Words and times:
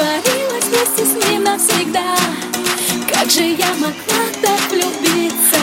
Растворилась 0.00 0.64
вместе 0.64 1.04
с 1.04 1.28
ним 1.28 1.44
навсегда. 1.44 2.16
Как 3.12 3.30
же 3.30 3.42
я 3.42 3.68
могла 3.74 4.24
так 4.42 4.70
влюбиться? 4.70 5.60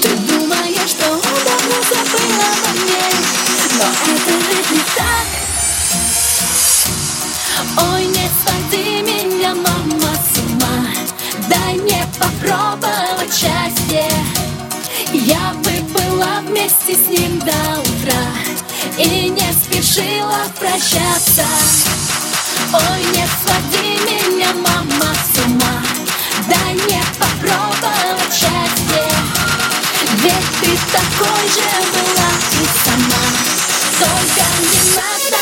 Ты 0.00 0.08
думаешь, 0.08 0.90
что 0.90 1.12
он 1.12 1.20
давно 1.20 1.76
забыл 1.88 2.32
обо 2.52 2.70
мне 2.80 3.06
Но 3.78 3.84
это 4.12 4.32
ведь 4.48 4.70
не 4.70 4.82
так. 4.96 5.28
Ой, 7.92 8.04
не 8.06 8.28
своди 8.42 9.02
меня, 9.02 9.54
мама, 9.54 10.12
с 10.14 10.38
ума. 10.38 10.86
Дай 11.48 11.74
мне 11.76 12.06
попробовать 12.18 13.32
счастье. 13.32 14.10
Я 15.12 15.54
бы 15.54 15.72
была 15.92 16.40
вместе 16.46 16.94
с 16.94 17.08
ним 17.08 17.38
до 17.40 17.80
утра 17.80 18.24
И 18.96 19.28
не 19.28 19.52
спешила 19.52 20.40
прощаться 20.58 21.44
Ой, 22.74 23.04
не 23.04 23.26
своди 23.26 23.98
меня, 24.06 24.48
мама, 24.54 25.14
с 25.14 25.38
ума. 25.44 25.82
Дай 26.48 26.72
мне 26.72 27.02
попробовать 27.18 28.32
счастье. 28.32 29.10
Ведь 30.22 30.50
ты 30.60 30.78
такой 30.90 31.48
же 31.48 31.70
была 31.92 32.30
и 32.52 32.66
сама. 32.84 33.24
Только 34.00 34.44
не 34.62 34.96
надо 34.96 35.41